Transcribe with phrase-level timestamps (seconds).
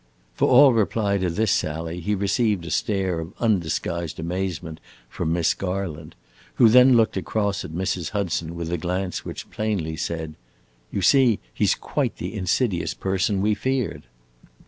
[0.33, 5.53] For all reply to this sally he received a stare of undisguised amazement from Miss
[5.53, 6.15] Garland,
[6.55, 8.09] who then looked across at Mrs.
[8.09, 10.33] Hudson with a glance which plainly said:
[10.91, 14.05] "You see he 's quite the insidious personage we feared."